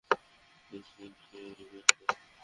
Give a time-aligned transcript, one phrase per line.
[0.71, 2.05] দেখি কে জেতে।